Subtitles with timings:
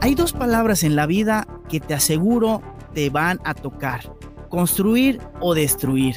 [0.00, 2.62] Hay dos palabras en la vida que te aseguro
[2.94, 4.00] te van a tocar.
[4.48, 6.16] Construir o destruir.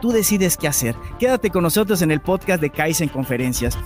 [0.00, 0.94] Tú decides qué hacer.
[1.18, 3.76] Quédate con nosotros en el podcast de Kaizen Conferencias.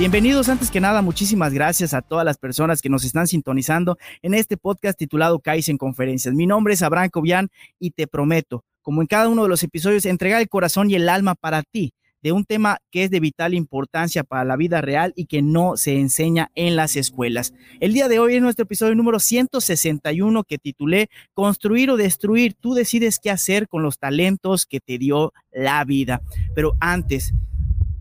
[0.00, 4.32] Bienvenidos antes que nada, muchísimas gracias a todas las personas que nos están sintonizando en
[4.32, 6.34] este podcast titulado Kaizen Conferencias.
[6.34, 10.06] Mi nombre es Abraham Cobian y te prometo, como en cada uno de los episodios,
[10.06, 11.92] entregar el corazón y el alma para ti
[12.22, 15.76] de un tema que es de vital importancia para la vida real y que no
[15.76, 17.52] se enseña en las escuelas.
[17.78, 22.54] El día de hoy es nuestro episodio número 161 que titulé Construir o destruir.
[22.54, 26.22] Tú decides qué hacer con los talentos que te dio la vida.
[26.54, 27.34] Pero antes,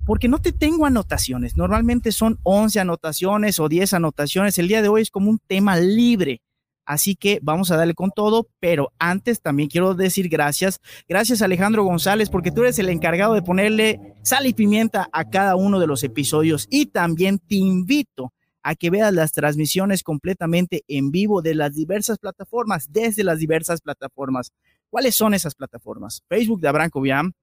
[0.09, 1.55] porque no te tengo anotaciones.
[1.55, 4.57] Normalmente son 11 anotaciones o 10 anotaciones.
[4.57, 6.41] El día de hoy es como un tema libre.
[6.83, 10.79] Así que vamos a darle con todo, pero antes también quiero decir gracias.
[11.07, 15.55] Gracias Alejandro González, porque tú eres el encargado de ponerle sal y pimienta a cada
[15.55, 16.65] uno de los episodios.
[16.71, 22.17] Y también te invito a que veas las transmisiones completamente en vivo de las diversas
[22.17, 24.53] plataformas, desde las diversas plataformas.
[24.89, 26.23] ¿Cuáles son esas plataformas?
[26.27, 27.33] Facebook de Abraham Cobiam,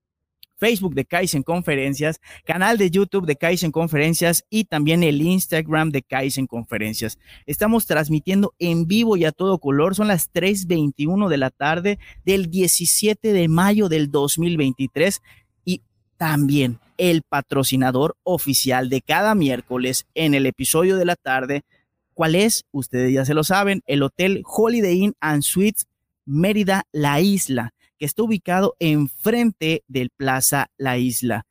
[0.56, 6.02] Facebook de Kaizen Conferencias, canal de YouTube de Kaizen Conferencias y también el Instagram de
[6.02, 7.18] Kaizen Conferencias.
[7.46, 9.94] Estamos transmitiendo en vivo y a todo color.
[9.94, 15.22] Son las 3.21 de la tarde del 17 de mayo del 2023
[15.64, 15.82] y
[16.16, 21.62] también el patrocinador oficial de cada miércoles en el episodio de la tarde.
[22.14, 22.64] ¿Cuál es?
[22.72, 25.86] Ustedes ya se lo saben, el Hotel Holiday Inn and Suites
[26.24, 31.46] Mérida La Isla que está ubicado enfrente del Plaza La Isla.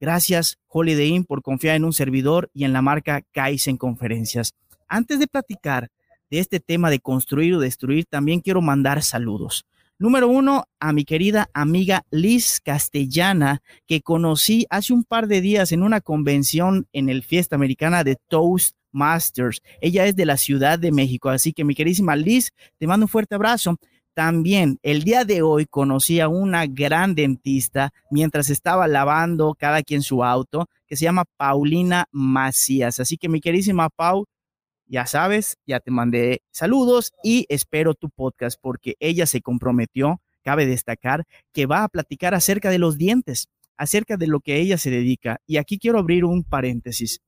[0.00, 4.54] Gracias, Holiday Inn, por confiar en un servidor y en la marca Kaizen Conferencias.
[4.88, 5.90] Antes de platicar
[6.28, 9.64] de este tema de construir o destruir, también quiero mandar saludos.
[9.98, 15.70] Número uno, a mi querida amiga Liz Castellana, que conocí hace un par de días
[15.70, 19.62] en una convención en el Fiesta Americana de Toastmasters.
[19.80, 23.08] Ella es de la Ciudad de México, así que mi queridísima Liz, te mando un
[23.08, 23.78] fuerte abrazo.
[24.14, 30.02] También el día de hoy conocí a una gran dentista mientras estaba lavando cada quien
[30.02, 33.00] su auto, que se llama Paulina Macías.
[33.00, 34.26] Así que mi queridísima Pau,
[34.86, 40.66] ya sabes, ya te mandé saludos y espero tu podcast porque ella se comprometió, cabe
[40.66, 41.24] destacar,
[41.54, 43.48] que va a platicar acerca de los dientes,
[43.78, 45.38] acerca de lo que ella se dedica.
[45.46, 47.20] Y aquí quiero abrir un paréntesis.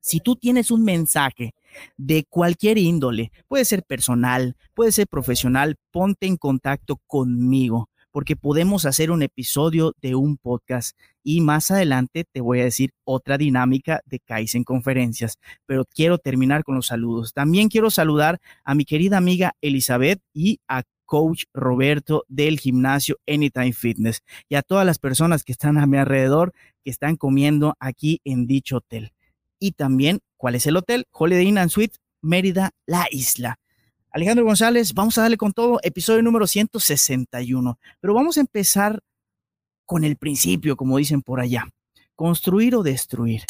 [0.00, 1.54] Si tú tienes un mensaje
[1.96, 8.86] de cualquier índole, puede ser personal, puede ser profesional, ponte en contacto conmigo porque podemos
[8.86, 14.00] hacer un episodio de un podcast y más adelante te voy a decir otra dinámica
[14.06, 17.34] de Kaizen Conferencias, pero quiero terminar con los saludos.
[17.34, 23.74] También quiero saludar a mi querida amiga Elizabeth y a coach Roberto del gimnasio Anytime
[23.74, 28.22] Fitness y a todas las personas que están a mi alrededor que están comiendo aquí
[28.24, 29.12] en dicho hotel
[29.58, 33.58] y también cuál es el hotel Holiday Inn and Suite Mérida, la isla.
[34.10, 37.78] Alejandro González, vamos a darle con todo, episodio número 161.
[38.00, 39.00] Pero vamos a empezar
[39.84, 41.68] con el principio, como dicen por allá.
[42.14, 43.42] Construir o destruir.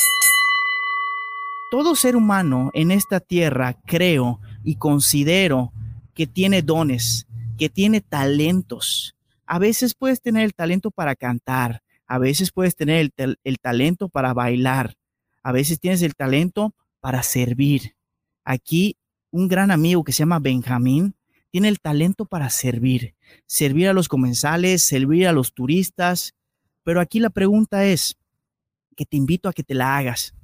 [1.70, 5.72] Todo ser humano en esta tierra creo y considero
[6.14, 7.26] que tiene dones,
[7.58, 9.14] que tiene talentos.
[9.46, 14.08] A veces puedes tener el talento para cantar, a veces puedes tener el, el talento
[14.08, 14.94] para bailar,
[15.46, 17.94] a veces tienes el talento para servir.
[18.44, 18.96] Aquí
[19.30, 21.14] un gran amigo que se llama Benjamín
[21.52, 23.14] tiene el talento para servir,
[23.46, 26.34] servir a los comensales, servir a los turistas.
[26.82, 28.16] Pero aquí la pregunta es,
[28.96, 30.34] que te invito a que te la hagas.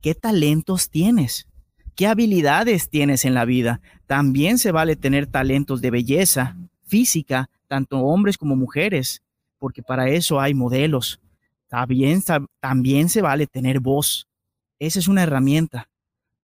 [0.00, 1.46] ¿Qué talentos tienes?
[1.94, 3.82] ¿Qué habilidades tienes en la vida?
[4.06, 9.22] También se vale tener talentos de belleza física, tanto hombres como mujeres,
[9.58, 11.20] porque para eso hay modelos.
[11.68, 12.22] También,
[12.58, 14.26] también se vale tener voz.
[14.78, 15.88] Esa es una herramienta.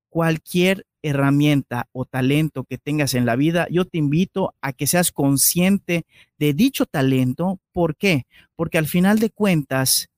[0.08, 5.11] Cualquier herramienta o talento que tengas en la vida, yo te invito a que seas
[5.11, 6.06] consciente
[6.38, 7.61] de dicho talento.
[7.73, 8.25] ¿Por qué?
[8.56, 10.08] Porque al final de cuentas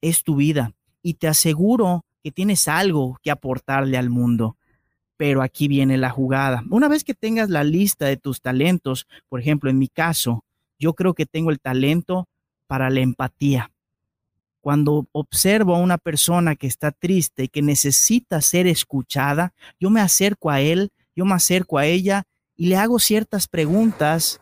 [0.00, 4.56] es tu vida y te aseguro que tienes algo que aportarle al mundo.
[5.16, 6.62] Pero aquí viene la jugada.
[6.70, 10.44] Una vez que tengas la lista de tus talentos, por ejemplo, en mi caso,
[10.78, 12.28] yo creo que tengo el talento
[12.66, 13.70] para la empatía.
[14.66, 20.00] Cuando observo a una persona que está triste y que necesita ser escuchada, yo me
[20.00, 22.24] acerco a él, yo me acerco a ella
[22.56, 24.40] y le hago ciertas preguntas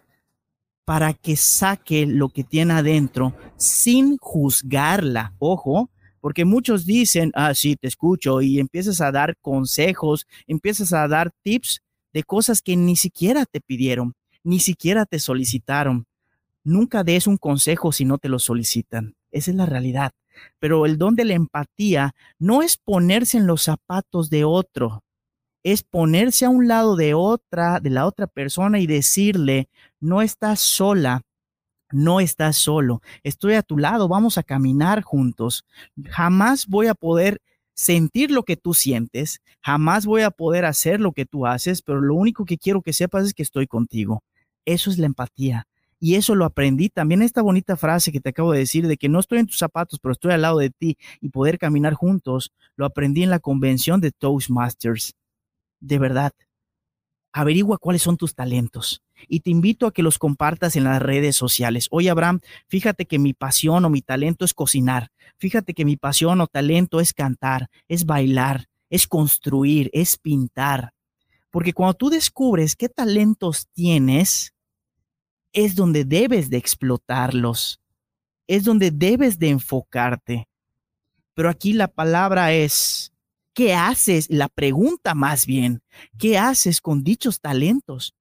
[0.86, 5.34] para que saque lo que tiene adentro sin juzgarla.
[5.40, 5.90] Ojo,
[6.22, 11.32] porque muchos dicen, ah, sí, te escucho, y empiezas a dar consejos, empiezas a dar
[11.42, 11.82] tips
[12.14, 16.06] de cosas que ni siquiera te pidieron, ni siquiera te solicitaron.
[16.62, 19.14] Nunca des un consejo si no te lo solicitan.
[19.34, 20.12] Esa es la realidad.
[20.60, 25.02] Pero el don de la empatía no es ponerse en los zapatos de otro,
[25.64, 29.68] es ponerse a un lado de otra, de la otra persona y decirle,
[30.00, 31.22] no estás sola,
[31.90, 35.64] no estás solo, estoy a tu lado, vamos a caminar juntos.
[36.04, 37.40] Jamás voy a poder
[37.74, 42.00] sentir lo que tú sientes, jamás voy a poder hacer lo que tú haces, pero
[42.00, 44.22] lo único que quiero que sepas es que estoy contigo.
[44.64, 45.66] Eso es la empatía.
[46.00, 49.08] Y eso lo aprendí también esta bonita frase que te acabo de decir de que
[49.08, 52.52] no estoy en tus zapatos, pero estoy al lado de ti y poder caminar juntos,
[52.76, 55.14] lo aprendí en la convención de Toastmasters.
[55.80, 56.32] De verdad,
[57.32, 61.36] averigua cuáles son tus talentos y te invito a que los compartas en las redes
[61.36, 61.88] sociales.
[61.90, 65.10] Oye, Abraham, fíjate que mi pasión o mi talento es cocinar.
[65.36, 70.92] Fíjate que mi pasión o talento es cantar, es bailar, es construir, es pintar.
[71.50, 74.53] Porque cuando tú descubres qué talentos tienes,
[75.54, 77.80] es donde debes de explotarlos.
[78.46, 80.46] Es donde debes de enfocarte.
[81.32, 83.10] Pero aquí la palabra es,
[83.54, 84.28] ¿qué haces?
[84.28, 85.80] La pregunta más bien,
[86.18, 88.14] ¿qué haces con dichos talentos?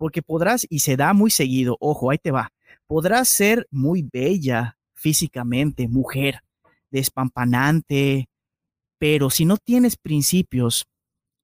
[0.00, 2.54] porque podrás, y se da muy seguido, ojo, ahí te va,
[2.86, 6.40] podrás ser muy bella físicamente, mujer,
[6.90, 8.30] despampanante,
[8.96, 10.86] pero si no tienes principios,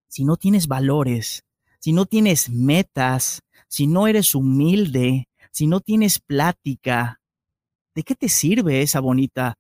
[0.08, 1.44] si no tienes valores,
[1.81, 7.20] si no tienes metas, si no eres humilde, si no tienes plática,
[7.94, 9.56] ¿de qué te sirve esa bonita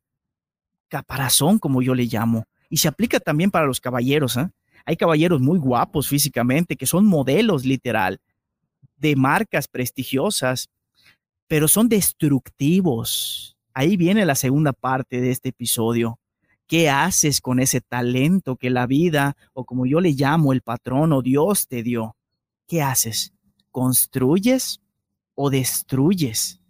[0.88, 2.44] caparazón, como yo le llamo?
[2.68, 4.36] Y se aplica también para los caballeros.
[4.36, 4.48] ¿eh?
[4.84, 8.20] Hay caballeros muy guapos físicamente, que son modelos literal,
[8.96, 10.68] de marcas prestigiosas,
[11.48, 13.56] pero son destructivos.
[13.72, 16.18] Ahí viene la segunda parte de este episodio.
[16.66, 21.12] ¿Qué haces con ese talento que la vida, o como yo le llamo, el patrón
[21.12, 22.16] o Dios te dio?
[22.66, 23.32] ¿Qué haces?
[23.70, 24.80] ¿Construyes
[25.34, 26.60] o destruyes?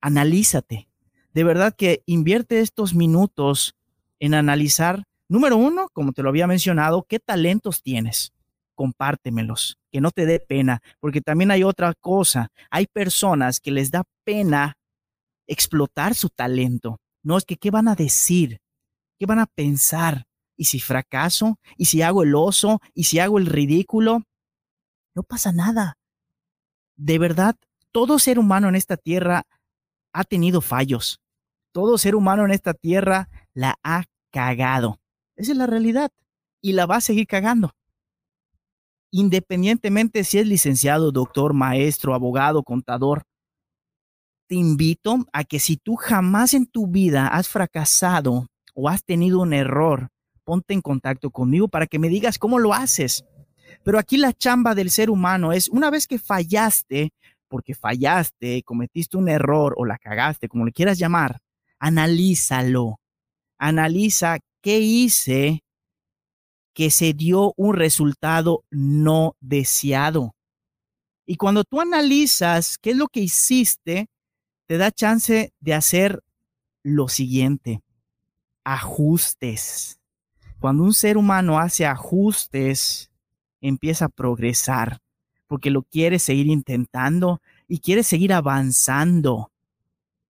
[0.00, 0.88] Analízate.
[1.34, 3.74] De verdad que invierte estos minutos
[4.18, 8.32] en analizar, número uno, como te lo había mencionado, qué talentos tienes
[8.74, 13.90] compártemelos, que no te dé pena, porque también hay otra cosa, hay personas que les
[13.90, 14.76] da pena
[15.46, 16.98] explotar su talento.
[17.22, 18.60] No es que, ¿qué van a decir?
[19.22, 20.26] ¿Qué van a pensar?
[20.56, 21.60] ¿Y si fracaso?
[21.76, 22.80] ¿Y si hago el oso?
[22.92, 24.24] ¿Y si hago el ridículo?
[25.14, 25.96] No pasa nada.
[26.96, 27.54] De verdad,
[27.92, 29.44] todo ser humano en esta tierra
[30.12, 31.20] ha tenido fallos.
[31.70, 34.98] Todo ser humano en esta tierra la ha cagado.
[35.36, 36.10] Esa es la realidad.
[36.60, 37.70] Y la va a seguir cagando
[39.12, 43.22] independientemente si es licenciado, doctor, maestro, abogado, contador,
[44.48, 49.40] te invito a que si tú jamás en tu vida has fracasado o has tenido
[49.40, 50.08] un error,
[50.44, 53.24] ponte en contacto conmigo para que me digas cómo lo haces.
[53.84, 57.12] Pero aquí la chamba del ser humano es una vez que fallaste,
[57.48, 61.38] porque fallaste, cometiste un error o la cagaste, como le quieras llamar,
[61.78, 62.98] analízalo.
[63.58, 65.62] Analiza qué hice
[66.74, 70.34] que se dio un resultado no deseado.
[71.26, 74.08] Y cuando tú analizas qué es lo que hiciste,
[74.66, 76.22] te da chance de hacer
[76.82, 77.80] lo siguiente,
[78.64, 79.98] ajustes.
[80.60, 83.10] Cuando un ser humano hace ajustes,
[83.60, 85.00] empieza a progresar,
[85.46, 89.50] porque lo quiere seguir intentando y quiere seguir avanzando.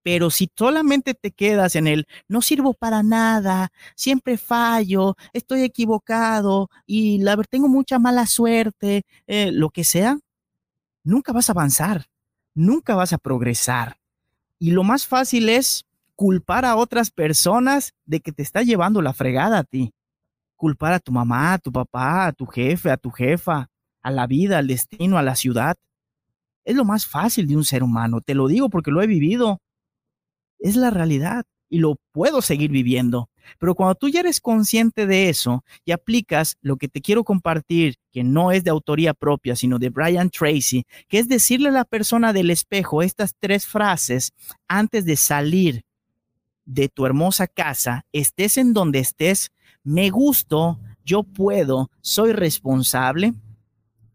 [0.03, 6.69] Pero si solamente te quedas en el no sirvo para nada, siempre fallo, estoy equivocado
[6.85, 10.17] y la, tengo mucha mala suerte, eh, lo que sea,
[11.03, 12.07] nunca vas a avanzar,
[12.55, 13.97] nunca vas a progresar.
[14.57, 15.85] Y lo más fácil es
[16.21, 19.91] culpar a otras personas de que te está llevando la fregada a ti.
[20.55, 23.71] Culpar a tu mamá, a tu papá, a tu jefe, a tu jefa,
[24.03, 25.77] a la vida, al destino, a la ciudad.
[26.63, 29.61] Es lo más fácil de un ser humano, te lo digo porque lo he vivido
[30.59, 33.31] es la realidad y lo puedo seguir viviendo.
[33.57, 37.95] Pero cuando tú ya eres consciente de eso y aplicas lo que te quiero compartir,
[38.11, 41.85] que no es de autoría propia, sino de Brian Tracy, que es decirle a la
[41.85, 44.33] persona del espejo estas tres frases
[44.67, 45.81] antes de salir
[46.73, 49.51] de tu hermosa casa, estés en donde estés,
[49.83, 53.33] me gusto, yo puedo, soy responsable,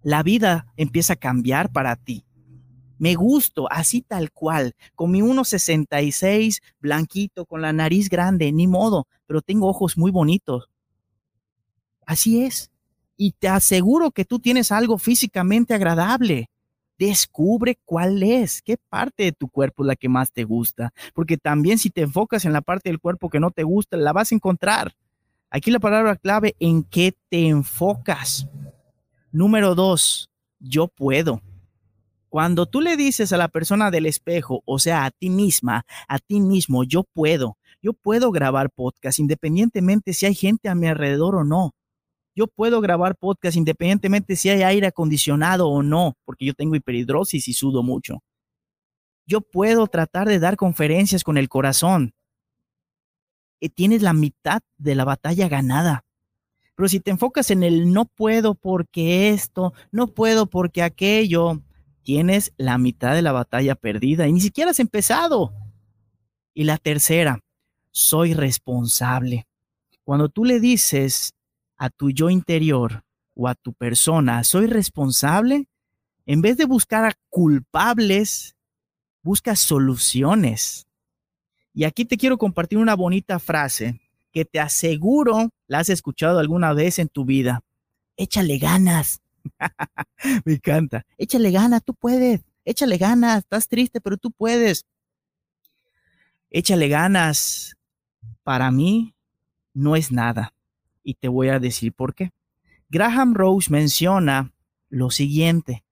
[0.03, 2.27] la vida empieza a cambiar para ti
[2.99, 9.07] me gusto así tal cual, con mi 1,66, blanquito, con la nariz grande, ni modo,
[9.27, 10.71] pero tengo ojos muy bonitos.
[12.07, 12.71] Así es.
[13.17, 16.49] Y te aseguro que tú tienes algo físicamente agradable.
[16.99, 21.37] Descubre cuál es, qué parte de tu cuerpo es la que más te gusta, porque
[21.37, 24.33] también si te enfocas en la parte del cuerpo que no te gusta, la vas
[24.33, 24.95] a encontrar.
[25.51, 28.49] Aquí la palabra clave, ¿en qué te enfocas?
[29.31, 31.43] Número dos, yo puedo.
[32.29, 36.19] Cuando tú le dices a la persona del espejo, o sea, a ti misma, a
[36.19, 41.37] ti mismo, yo puedo, yo puedo grabar podcast independientemente si hay gente a mi alrededor
[41.37, 41.75] o no.
[42.37, 47.49] Yo puedo grabar podcast independientemente si hay aire acondicionado o no, porque yo tengo hiperhidrosis
[47.49, 48.23] y sudo mucho.
[49.27, 52.13] Yo puedo tratar de dar conferencias con el corazón.
[53.59, 56.05] Y tienes la mitad de la batalla ganada.
[56.75, 61.63] Pero si te enfocas en el no puedo porque esto, no puedo porque aquello,
[62.03, 65.55] tienes la mitad de la batalla perdida y ni siquiera has empezado.
[66.53, 67.41] Y la tercera,
[67.93, 69.49] soy responsable.
[70.05, 71.36] Cuando tú le dices
[71.77, 73.05] a tu yo interior
[73.35, 75.69] o a tu persona, soy responsable,
[76.25, 78.57] en vez de buscar a culpables,
[79.23, 80.87] busca soluciones.
[81.75, 84.01] Y aquí te quiero compartir una bonita frase
[84.33, 87.61] que te aseguro la has escuchado alguna vez en tu vida.
[88.17, 89.21] Échale ganas.
[90.45, 91.05] Me encanta.
[91.19, 92.41] Échale ganas, tú puedes.
[92.65, 94.85] Échale ganas, estás triste, pero tú puedes.
[96.51, 97.77] Échale ganas.
[98.43, 99.15] Para mí
[99.75, 100.56] no es nada
[101.07, 102.33] y te voy a decir por qué.
[102.91, 104.53] Graham Rose menciona
[104.91, 105.85] lo siguiente,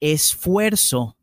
[0.00, 1.16] esfuerzo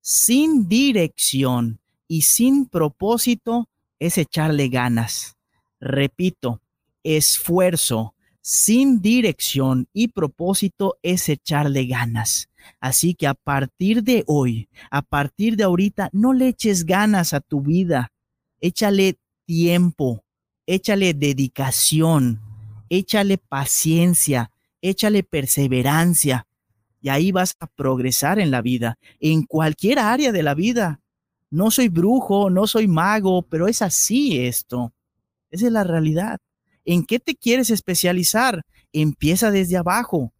[0.00, 5.36] sin dirección y sin propósito es echarle ganas.
[5.80, 6.62] Repito,
[7.04, 12.48] esfuerzo sin dirección y propósito es echarle ganas.
[12.80, 17.40] Así que a partir de hoy, a partir de ahorita, no le eches ganas a
[17.40, 18.12] tu vida.
[18.60, 20.24] Échale tiempo,
[20.66, 22.40] échale dedicación,
[22.92, 24.50] échale paciencia,
[24.82, 26.46] échale perseverancia
[27.00, 31.00] y ahí vas a progresar en la vida, en cualquier área de la vida.
[31.50, 34.92] No soy brujo, no soy mago, pero es así esto.
[35.50, 36.38] Esa es la realidad.
[36.84, 38.62] ¿En qué te quieres especializar?
[38.92, 40.30] Empieza desde abajo.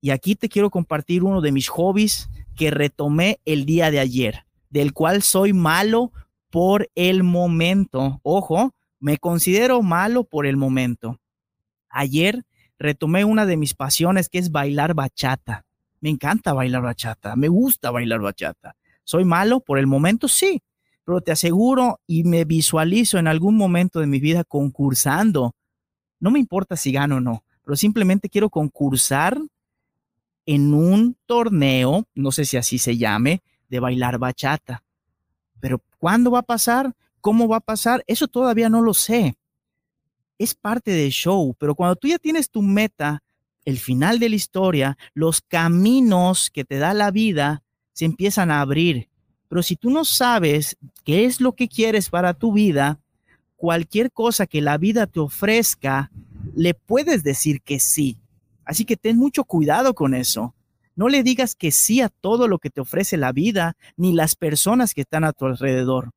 [0.00, 4.46] Y aquí te quiero compartir uno de mis hobbies que retomé el día de ayer,
[4.68, 6.10] del cual soy malo
[6.50, 8.18] por el momento.
[8.24, 11.21] Ojo, me considero malo por el momento.
[11.92, 12.42] Ayer
[12.78, 15.64] retomé una de mis pasiones que es bailar bachata.
[16.00, 18.74] Me encanta bailar bachata, me gusta bailar bachata.
[19.04, 20.26] ¿Soy malo por el momento?
[20.26, 20.62] Sí,
[21.04, 25.54] pero te aseguro y me visualizo en algún momento de mi vida concursando.
[26.18, 29.38] No me importa si gano o no, pero simplemente quiero concursar
[30.46, 34.82] en un torneo, no sé si así se llame, de bailar bachata.
[35.60, 36.94] Pero ¿cuándo va a pasar?
[37.20, 38.02] ¿Cómo va a pasar?
[38.06, 39.36] Eso todavía no lo sé
[40.42, 43.22] es parte del show, pero cuando tú ya tienes tu meta,
[43.64, 48.60] el final de la historia, los caminos que te da la vida se empiezan a
[48.60, 49.08] abrir.
[49.48, 52.98] Pero si tú no sabes qué es lo que quieres para tu vida,
[53.56, 56.10] cualquier cosa que la vida te ofrezca,
[56.54, 58.18] le puedes decir que sí.
[58.64, 60.54] Así que ten mucho cuidado con eso.
[60.96, 64.34] No le digas que sí a todo lo que te ofrece la vida ni las
[64.34, 66.10] personas que están a tu alrededor.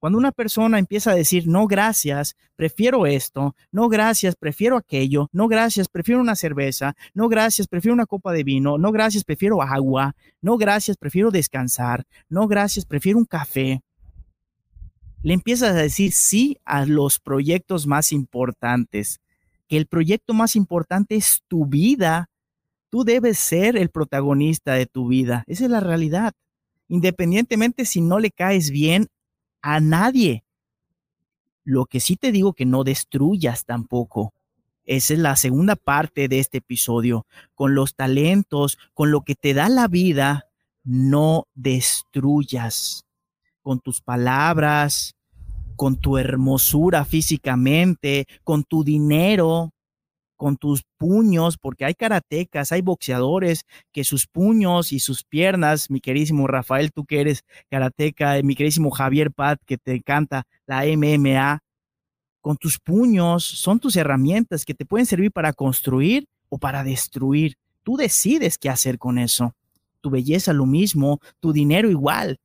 [0.00, 5.46] Cuando una persona empieza a decir, no gracias, prefiero esto, no gracias, prefiero aquello, no
[5.46, 10.16] gracias, prefiero una cerveza, no gracias, prefiero una copa de vino, no gracias, prefiero agua,
[10.40, 13.82] no gracias, prefiero descansar, no gracias, prefiero un café,
[15.22, 19.20] le empiezas a decir sí a los proyectos más importantes,
[19.68, 22.30] que el proyecto más importante es tu vida.
[22.88, 25.44] Tú debes ser el protagonista de tu vida.
[25.46, 26.32] Esa es la realidad.
[26.88, 29.08] Independientemente si no le caes bien
[29.62, 30.44] a nadie.
[31.64, 34.32] Lo que sí te digo que no destruyas tampoco.
[34.84, 37.26] Esa es la segunda parte de este episodio.
[37.54, 40.46] Con los talentos, con lo que te da la vida,
[40.82, 43.06] no destruyas.
[43.62, 45.14] Con tus palabras,
[45.76, 49.72] con tu hermosura físicamente, con tu dinero,
[50.40, 56.00] con tus puños, porque hay karatecas, hay boxeadores que sus puños y sus piernas, mi
[56.00, 61.60] queridísimo Rafael, tú que eres karateca, mi queridísimo Javier Pat, que te encanta la MMA,
[62.40, 67.56] con tus puños son tus herramientas que te pueden servir para construir o para destruir.
[67.82, 69.54] Tú decides qué hacer con eso.
[70.00, 72.38] Tu belleza lo mismo, tu dinero igual.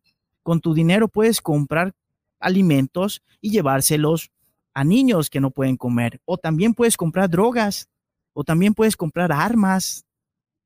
[0.44, 1.94] Con tu dinero puedes comprar
[2.42, 4.32] alimentos y llevárselos
[4.76, 6.22] a niños que no pueden comer.
[6.26, 7.90] O también puedes comprar drogas.
[8.34, 10.06] O también puedes comprar armas.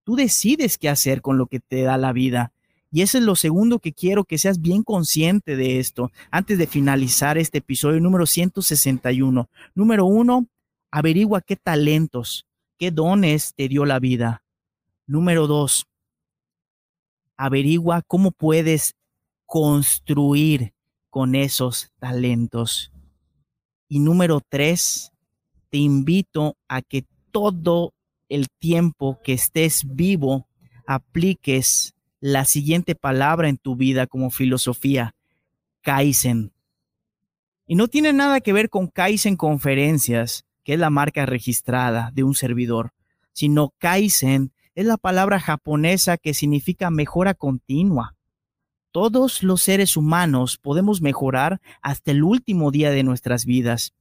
[0.03, 2.51] Tú decides qué hacer con lo que te da la vida.
[2.91, 6.65] Y eso es lo segundo que quiero que seas bien consciente de esto antes de
[6.65, 9.47] finalizar este episodio número 161.
[9.75, 10.47] Número uno,
[10.89, 12.47] averigua qué talentos,
[12.79, 14.41] qué dones te dio la vida.
[15.05, 15.85] Número dos,
[17.37, 18.95] averigua cómo puedes
[19.45, 20.73] construir
[21.11, 22.91] con esos talentos.
[23.89, 25.11] Y número tres,
[25.69, 27.93] te invito a que todo
[28.29, 30.47] el tiempo que estés vivo
[30.85, 35.15] apliques la siguiente palabra en tu vida como filosofía,
[35.81, 36.53] Kaizen.
[37.65, 42.23] Y no tiene nada que ver con Kaizen Conferencias, que es la marca registrada de
[42.23, 42.93] un servidor,
[43.33, 48.15] sino Kaizen es la palabra japonesa que significa mejora continua.
[48.91, 53.93] Todos los seres humanos podemos mejorar hasta el último día de nuestras vidas.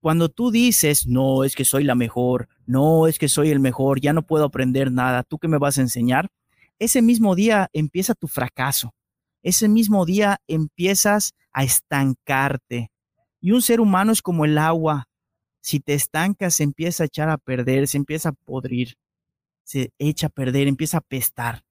[0.00, 4.00] Cuando tú dices, no, es que soy la mejor, no, es que soy el mejor,
[4.00, 6.30] ya no puedo aprender nada, ¿tú qué me vas a enseñar?
[6.78, 8.92] Ese mismo día empieza tu fracaso.
[9.42, 12.90] Ese mismo día empiezas a estancarte.
[13.40, 15.08] Y un ser humano es como el agua.
[15.60, 18.94] Si te estancas, se empieza a echar a perder, se empieza a podrir,
[19.64, 21.65] se echa a perder, empieza a pestar.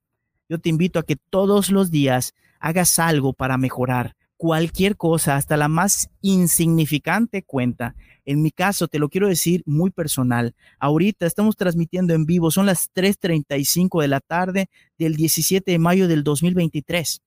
[0.48, 4.14] Yo te invito a que todos los días hagas algo para mejorar.
[4.36, 7.96] Cualquier cosa, hasta la más insignificante cuenta.
[8.26, 10.54] En mi caso, te lo quiero decir muy personal.
[10.78, 16.06] Ahorita estamos transmitiendo en vivo, son las 3.35 de la tarde del 17 de mayo
[16.06, 17.22] del 2023.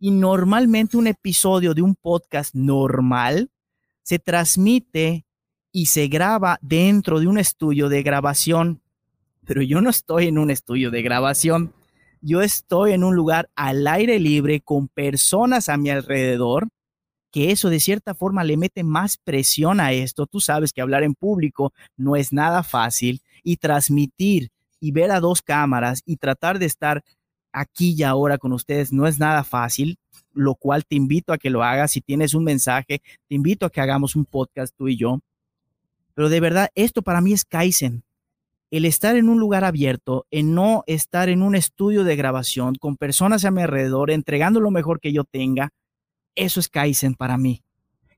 [0.00, 3.50] Y normalmente un episodio de un podcast normal
[4.02, 5.24] se transmite
[5.70, 8.80] y se graba dentro de un estudio de grabación.
[9.46, 11.72] Pero yo no estoy en un estudio de grabación
[12.24, 16.68] yo estoy en un lugar al aire libre con personas a mi alrededor,
[17.30, 20.26] que eso de cierta forma le mete más presión a esto.
[20.26, 24.50] Tú sabes que hablar en público no es nada fácil y transmitir
[24.80, 27.04] y ver a dos cámaras y tratar de estar
[27.52, 29.98] aquí y ahora con ustedes no es nada fácil,
[30.32, 31.92] lo cual te invito a que lo hagas.
[31.92, 35.20] Si tienes un mensaje, te invito a que hagamos un podcast tú y yo.
[36.14, 38.02] Pero de verdad, esto para mí es Kaizen
[38.70, 42.96] el estar en un lugar abierto, en no estar en un estudio de grabación con
[42.96, 45.70] personas a mi alrededor, entregando lo mejor que yo tenga,
[46.34, 47.62] eso es Kaizen para mí.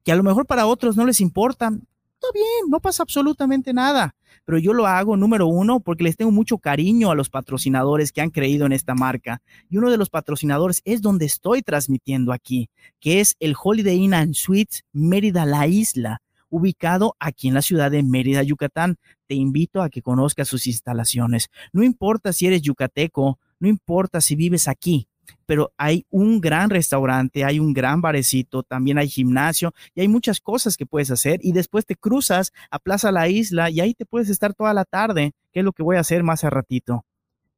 [0.05, 4.15] Que a lo mejor para otros no les importa, está bien, no pasa absolutamente nada.
[4.45, 8.21] Pero yo lo hago, número uno, porque les tengo mucho cariño a los patrocinadores que
[8.21, 9.43] han creído en esta marca.
[9.69, 14.15] Y uno de los patrocinadores es donde estoy transmitiendo aquí, que es el Holiday Inn
[14.15, 18.97] and Suites Mérida La Isla ubicado aquí en la ciudad de Mérida, Yucatán.
[19.27, 21.51] Te invito a que conozcas sus instalaciones.
[21.73, 25.09] No importa si eres yucateco, no importa si vives aquí,
[25.47, 30.41] pero hay un gran restaurante, hay un gran barecito, también hay gimnasio y hay muchas
[30.41, 34.07] cosas que puedes hacer y después te cruzas a Plaza La Isla y ahí te
[34.07, 37.05] puedes estar toda la tarde, que es lo que voy a hacer más a ratito.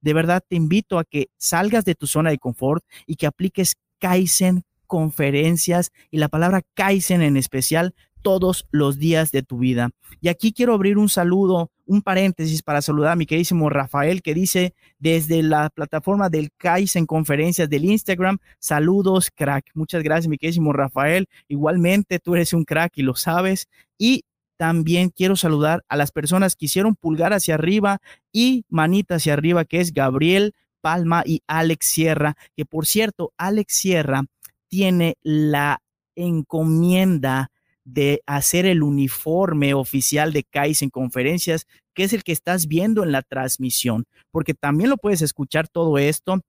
[0.00, 3.76] De verdad te invito a que salgas de tu zona de confort y que apliques
[3.98, 9.90] Kaizen conferencias y la palabra Kaizen en especial todos los días de tu vida.
[10.20, 14.34] Y aquí quiero abrir un saludo, un paréntesis para saludar a mi queridísimo Rafael que
[14.34, 16.50] dice desde la plataforma del
[16.94, 19.70] en Conferencias del Instagram, saludos crack.
[19.74, 21.26] Muchas gracias mi queridísimo Rafael.
[21.48, 23.68] Igualmente tú eres un crack y lo sabes.
[23.96, 24.24] Y
[24.56, 27.98] también quiero saludar a las personas que hicieron pulgar hacia arriba
[28.32, 33.74] y manita hacia arriba, que es Gabriel Palma y Alex Sierra, que por cierto, Alex
[33.74, 34.22] Sierra
[34.68, 35.80] tiene la
[36.14, 37.50] encomienda
[37.92, 43.12] de hacer el uniforme oficial de en Conferencias, que es el que estás viendo en
[43.12, 46.40] la transmisión, porque también lo puedes escuchar todo esto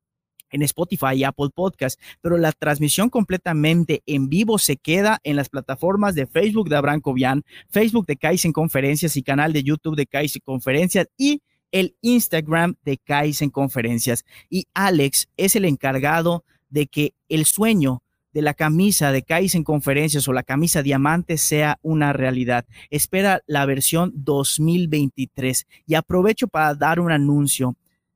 [0.51, 5.47] en Spotify y Apple Podcast, pero la transmisión completamente en vivo se queda en las
[5.47, 10.07] plataformas de Facebook de Abraham Cobian, Facebook de en Conferencias y canal de YouTube de
[10.11, 14.25] en Conferencias y el Instagram de en Conferencias.
[14.49, 18.01] Y Alex es el encargado de que el sueño
[18.41, 22.65] la camisa de en Conferencias o la camisa diamante sea una realidad.
[22.89, 27.75] Espera la versión 2023 y aprovecho para dar un anuncio.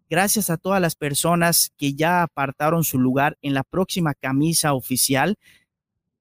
[0.10, 5.38] Gracias a todas las personas que ya apartaron su lugar en la próxima camisa oficial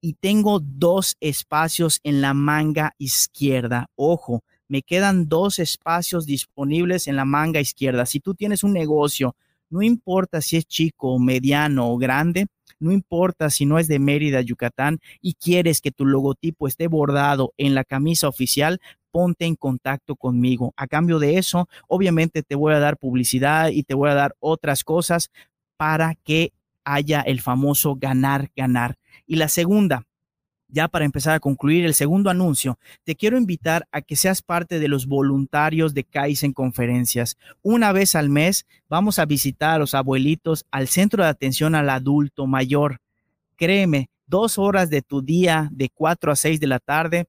[0.01, 3.87] y tengo dos espacios en la manga izquierda.
[3.95, 8.05] Ojo, me quedan dos espacios disponibles en la manga izquierda.
[8.05, 9.35] Si tú tienes un negocio,
[9.69, 12.47] no importa si es chico, mediano o grande,
[12.79, 17.53] no importa si no es de Mérida, Yucatán, y quieres que tu logotipo esté bordado
[17.57, 18.79] en la camisa oficial,
[19.11, 20.73] ponte en contacto conmigo.
[20.75, 24.35] A cambio de eso, obviamente te voy a dar publicidad y te voy a dar
[24.39, 25.29] otras cosas
[25.77, 26.51] para que
[26.83, 28.95] haya el famoso ganar, ganar.
[29.25, 30.03] Y la segunda,
[30.73, 34.79] ya para empezar a concluir el segundo anuncio, te quiero invitar a que seas parte
[34.79, 37.37] de los voluntarios de en Conferencias.
[37.61, 41.89] Una vez al mes vamos a visitar a los abuelitos al centro de atención al
[41.89, 43.01] adulto mayor.
[43.55, 47.27] Créeme, dos horas de tu día de 4 a 6 de la tarde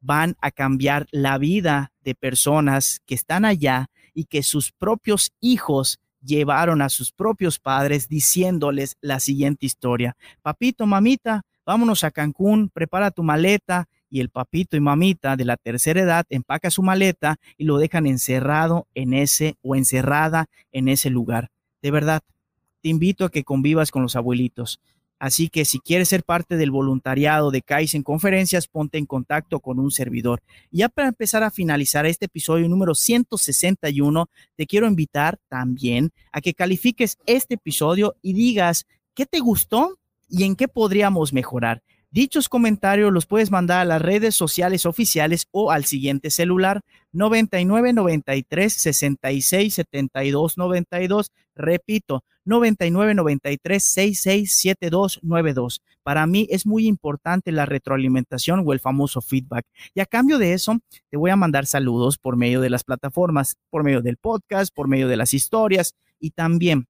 [0.00, 5.98] van a cambiar la vida de personas que están allá y que sus propios hijos
[6.22, 10.16] llevaron a sus propios padres diciéndoles la siguiente historia.
[10.42, 13.88] Papito, mamita, vámonos a Cancún, prepara tu maleta.
[14.10, 18.06] Y el papito y mamita de la tercera edad empaca su maleta y lo dejan
[18.06, 21.50] encerrado en ese o encerrada en ese lugar.
[21.82, 22.22] De verdad,
[22.80, 24.78] te invito a que convivas con los abuelitos.
[25.18, 29.78] Así que si quieres ser parte del voluntariado de en Conferencias, ponte en contacto con
[29.78, 30.42] un servidor.
[30.70, 36.52] Ya para empezar a finalizar este episodio número 161, te quiero invitar también a que
[36.52, 39.98] califiques este episodio y digas qué te gustó
[40.28, 41.82] y en qué podríamos mejorar.
[42.14, 47.92] Dichos comentarios los puedes mandar a las redes sociales oficiales o al siguiente celular 99
[47.92, 51.32] 93 66 72 92.
[51.56, 55.82] Repito, 99 93 66 72 92.
[56.04, 59.66] Para mí es muy importante la retroalimentación o el famoso feedback.
[59.92, 60.78] Y a cambio de eso,
[61.10, 64.86] te voy a mandar saludos por medio de las plataformas, por medio del podcast, por
[64.86, 66.86] medio de las historias y también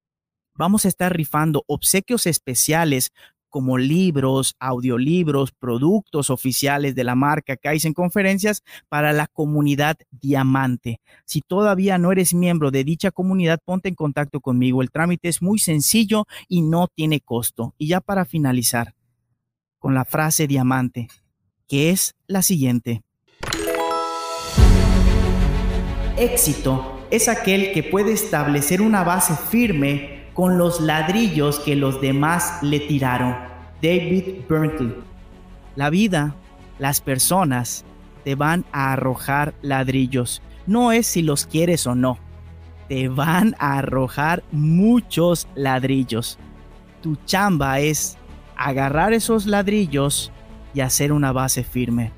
[0.55, 3.11] vamos a estar rifando obsequios especiales
[3.55, 10.99] como libros, audiolibros, productos oficiales de la marca Kaizen Conferencias para la comunidad Diamante.
[11.23, 14.81] Si todavía no eres miembro de dicha comunidad, ponte en contacto conmigo.
[14.81, 17.73] El trámite es muy sencillo y no tiene costo.
[17.77, 18.93] Y ya para finalizar
[19.79, 21.07] con la frase Diamante,
[21.65, 23.03] que es la siguiente.
[26.17, 32.59] Éxito es aquel que puede establecer una base firme con los ladrillos que los demás
[32.61, 33.35] le tiraron.
[33.81, 34.93] David Berntley.
[35.75, 36.35] La vida,
[36.77, 37.85] las personas,
[38.25, 40.41] te van a arrojar ladrillos.
[40.67, 42.19] No es si los quieres o no.
[42.89, 46.37] Te van a arrojar muchos ladrillos.
[47.01, 48.17] Tu chamba es
[48.57, 50.31] agarrar esos ladrillos
[50.73, 52.11] y hacer una base firme.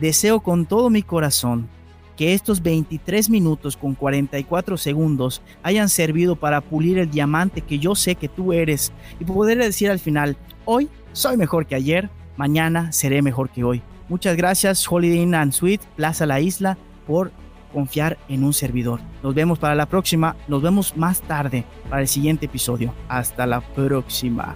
[0.00, 1.68] Deseo con todo mi corazón
[2.16, 7.94] que estos 23 minutos con 44 segundos hayan servido para pulir el diamante que yo
[7.94, 12.92] sé que tú eres y poder decir al final, hoy soy mejor que ayer, mañana
[12.92, 13.82] seré mejor que hoy.
[14.08, 17.32] Muchas gracias Holiday Inn and Suite, Plaza La Isla, por
[17.72, 19.00] confiar en un servidor.
[19.22, 22.94] Nos vemos para la próxima, nos vemos más tarde para el siguiente episodio.
[23.08, 24.54] Hasta la próxima.